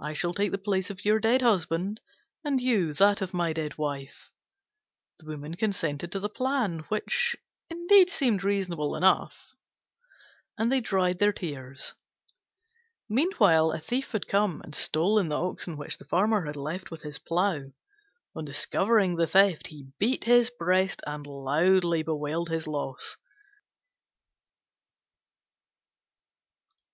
[0.00, 2.00] I shall take the place of your dead husband,
[2.42, 4.30] and you, that of my dead wife."
[5.18, 7.36] The Woman consented to the plan, which
[7.68, 9.52] indeed seemed reasonable enough:
[10.56, 11.92] and they dried their tears.
[13.10, 17.02] Meanwhile, a thief had come and stolen the oxen which the Farmer had left with
[17.02, 17.70] his plough.
[18.34, 23.18] On discovering the theft, he beat his breast and loudly bewailed his loss.